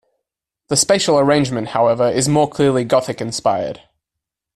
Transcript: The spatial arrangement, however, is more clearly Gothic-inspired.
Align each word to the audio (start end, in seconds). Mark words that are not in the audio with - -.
The 0.69 0.75
spatial 0.75 1.19
arrangement, 1.19 1.67
however, 1.67 2.09
is 2.09 2.27
more 2.27 2.49
clearly 2.49 2.83
Gothic-inspired. 2.83 3.81